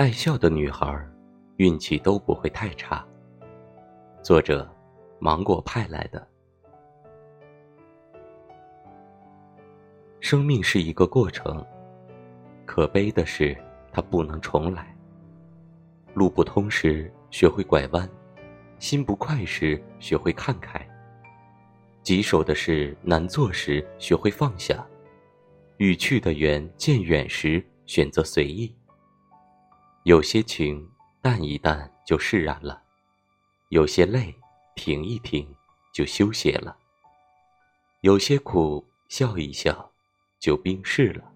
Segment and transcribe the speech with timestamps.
[0.00, 0.98] 爱笑的女孩，
[1.58, 3.06] 运气都不会太差。
[4.22, 4.66] 作者：
[5.18, 6.26] 芒果派来的。
[10.18, 11.62] 生命是一个过程，
[12.64, 13.54] 可悲的是
[13.92, 14.96] 它不能重来。
[16.14, 18.08] 路不通时学会拐弯，
[18.78, 20.80] 心不快时学会看开。
[22.02, 24.82] 棘手的事难做时学会放下，
[25.76, 28.74] 与去的缘渐远时选择随意。
[30.10, 30.90] 有些情
[31.22, 32.82] 淡一淡就释然了，
[33.68, 34.34] 有些泪
[34.74, 35.54] 停一停
[35.94, 36.76] 就休歇了，
[38.00, 39.92] 有些苦笑一笑
[40.40, 41.29] 就冰释了。